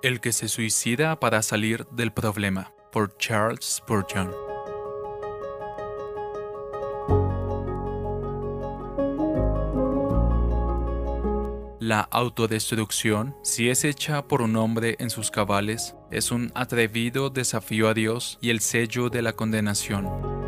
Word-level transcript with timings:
El 0.00 0.20
que 0.20 0.30
se 0.30 0.46
suicida 0.46 1.18
para 1.18 1.42
salir 1.42 1.84
del 1.88 2.12
problema, 2.12 2.72
por 2.92 3.16
Charles 3.16 3.64
Spurgeon. 3.64 4.30
La 11.80 12.00
autodestrucción, 12.00 13.34
si 13.42 13.70
es 13.70 13.84
hecha 13.84 14.28
por 14.28 14.40
un 14.40 14.54
hombre 14.54 14.94
en 15.00 15.10
sus 15.10 15.32
cabales, 15.32 15.96
es 16.12 16.30
un 16.30 16.52
atrevido 16.54 17.30
desafío 17.30 17.88
a 17.88 17.94
Dios 17.94 18.38
y 18.40 18.50
el 18.50 18.60
sello 18.60 19.10
de 19.10 19.22
la 19.22 19.32
condenación. 19.32 20.47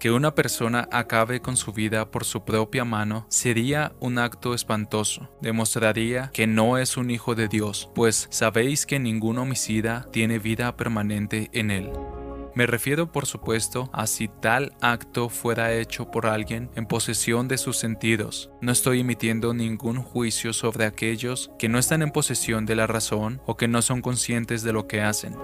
Que 0.00 0.10
una 0.10 0.34
persona 0.34 0.88
acabe 0.90 1.42
con 1.42 1.58
su 1.58 1.74
vida 1.74 2.10
por 2.10 2.24
su 2.24 2.42
propia 2.42 2.86
mano 2.86 3.26
sería 3.28 3.92
un 4.00 4.18
acto 4.18 4.54
espantoso. 4.54 5.28
Demostraría 5.42 6.30
que 6.32 6.46
no 6.46 6.78
es 6.78 6.96
un 6.96 7.10
hijo 7.10 7.34
de 7.34 7.48
Dios, 7.48 7.90
pues 7.94 8.26
sabéis 8.30 8.86
que 8.86 8.98
ningún 8.98 9.36
homicida 9.36 10.06
tiene 10.10 10.38
vida 10.38 10.74
permanente 10.74 11.50
en 11.52 11.70
él. 11.70 11.90
Me 12.54 12.66
refiero, 12.66 13.12
por 13.12 13.26
supuesto, 13.26 13.90
a 13.92 14.06
si 14.06 14.28
tal 14.28 14.72
acto 14.80 15.28
fuera 15.28 15.74
hecho 15.74 16.10
por 16.10 16.26
alguien 16.26 16.70
en 16.76 16.86
posesión 16.86 17.46
de 17.46 17.58
sus 17.58 17.76
sentidos. 17.76 18.50
No 18.62 18.72
estoy 18.72 19.00
emitiendo 19.00 19.52
ningún 19.52 20.02
juicio 20.02 20.54
sobre 20.54 20.86
aquellos 20.86 21.50
que 21.58 21.68
no 21.68 21.78
están 21.78 22.00
en 22.00 22.10
posesión 22.10 22.64
de 22.64 22.74
la 22.74 22.86
razón 22.86 23.42
o 23.44 23.58
que 23.58 23.68
no 23.68 23.82
son 23.82 24.00
conscientes 24.00 24.62
de 24.62 24.72
lo 24.72 24.86
que 24.86 25.02
hacen. 25.02 25.36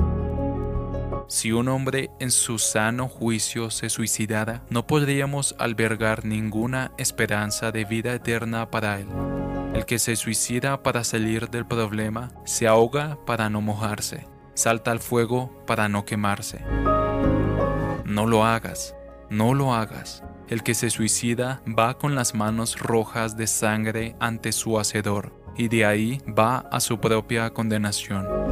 Si 1.29 1.51
un 1.51 1.67
hombre 1.69 2.11
en 2.21 2.31
su 2.31 2.59
sano 2.59 3.09
juicio 3.09 3.71
se 3.71 3.91
suicidara, 3.91 4.63
no 4.71 4.87
podríamos 4.87 5.57
albergar 5.59 6.25
ninguna 6.25 6.93
esperanza 6.99 7.73
de 7.73 7.85
vida 7.85 8.15
eterna 8.15 8.71
para 8.71 9.01
él. 9.01 9.09
El 9.75 9.87
que 9.87 9.99
se 9.99 10.15
suicida 10.15 10.85
para 10.85 11.03
salir 11.03 11.51
del 11.51 11.67
problema 11.67 12.31
se 12.45 12.69
ahoga 12.69 13.19
para 13.27 13.51
no 13.51 13.61
mojarse, 13.61 14.29
salta 14.55 14.93
al 14.93 15.01
fuego 15.01 15.65
para 15.67 15.89
no 15.89 16.05
quemarse. 16.05 16.61
No 18.05 18.27
lo 18.27 18.45
hagas, 18.45 18.95
no 19.29 19.53
lo 19.53 19.75
hagas. 19.75 20.23
El 20.49 20.63
que 20.63 20.75
se 20.75 20.91
suicida 20.91 21.61
va 21.67 21.99
con 21.99 22.15
las 22.15 22.37
manos 22.37 22.79
rojas 22.79 23.37
de 23.37 23.49
sangre 23.49 24.15
ante 24.21 24.53
su 24.53 24.79
hacedor 24.79 25.33
y 25.57 25.67
de 25.67 25.85
ahí 25.85 26.23
va 26.27 26.59
a 26.71 26.79
su 26.79 27.01
propia 27.01 27.51
condenación. 27.51 28.46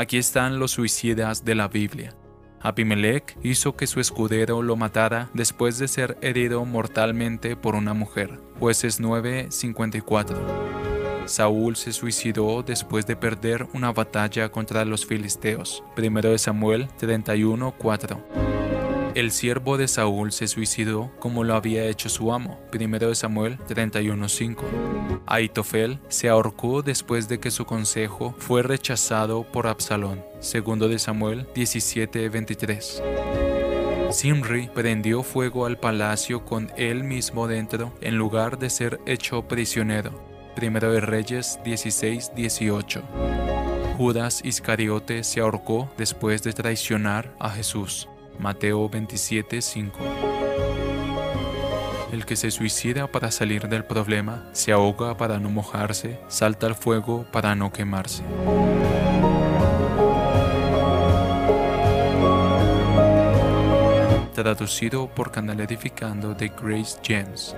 Aquí 0.00 0.16
están 0.16 0.60
los 0.60 0.70
suicidas 0.70 1.44
de 1.44 1.56
la 1.56 1.66
Biblia. 1.66 2.14
Abimelech 2.60 3.36
hizo 3.42 3.74
que 3.74 3.88
su 3.88 3.98
escudero 3.98 4.62
lo 4.62 4.76
matara 4.76 5.28
después 5.34 5.76
de 5.80 5.88
ser 5.88 6.16
herido 6.22 6.64
mortalmente 6.64 7.56
por 7.56 7.74
una 7.74 7.94
mujer. 7.94 8.40
Jueces 8.60 9.00
9:54. 9.00 10.36
Saúl 11.24 11.74
se 11.74 11.92
suicidó 11.92 12.62
después 12.62 13.08
de 13.08 13.16
perder 13.16 13.66
una 13.74 13.90
batalla 13.90 14.52
contra 14.52 14.84
los 14.84 15.04
filisteos. 15.04 15.82
1 15.96 16.38
Samuel 16.38 16.86
31:4. 17.00 18.57
El 19.18 19.32
siervo 19.32 19.78
de 19.78 19.88
Saúl 19.88 20.30
se 20.30 20.46
suicidó 20.46 21.10
como 21.18 21.42
lo 21.42 21.56
había 21.56 21.86
hecho 21.86 22.08
su 22.08 22.32
amo. 22.32 22.60
1 22.72 23.16
Samuel 23.16 23.58
31:5. 23.66 24.62
Aitofel 25.26 25.98
se 26.06 26.28
ahorcó 26.28 26.82
después 26.82 27.28
de 27.28 27.40
que 27.40 27.50
su 27.50 27.64
consejo 27.64 28.36
fue 28.38 28.62
rechazado 28.62 29.42
por 29.42 29.66
Absalón. 29.66 30.22
2 30.40 31.02
Samuel 31.02 31.48
17:23. 31.52 33.02
Simri 34.12 34.68
prendió 34.72 35.24
fuego 35.24 35.66
al 35.66 35.80
palacio 35.80 36.44
con 36.44 36.70
él 36.76 37.02
mismo 37.02 37.48
dentro 37.48 37.92
en 38.00 38.16
lugar 38.16 38.56
de 38.56 38.70
ser 38.70 39.00
hecho 39.04 39.48
prisionero. 39.48 40.12
1 40.54 40.92
de 40.92 41.00
Reyes 41.00 41.58
16:18. 41.64 43.02
Judas 43.96 44.42
Iscariote 44.44 45.24
se 45.24 45.40
ahorcó 45.40 45.90
después 45.98 46.44
de 46.44 46.52
traicionar 46.52 47.34
a 47.40 47.50
Jesús. 47.50 48.08
Mateo 48.38 48.88
27:5. 48.88 49.98
El 52.12 52.24
que 52.24 52.36
se 52.36 52.50
suicida 52.50 53.06
para 53.06 53.30
salir 53.30 53.68
del 53.68 53.84
problema, 53.84 54.48
se 54.52 54.72
ahoga 54.72 55.16
para 55.16 55.38
no 55.38 55.50
mojarse, 55.50 56.18
salta 56.28 56.66
al 56.66 56.74
fuego 56.74 57.26
para 57.32 57.54
no 57.54 57.72
quemarse. 57.72 58.22
Traducido 64.34 65.08
por 65.08 65.32
Canal 65.32 65.60
Edificando 65.60 66.32
de 66.32 66.48
Grace 66.48 66.98
James. 67.04 67.54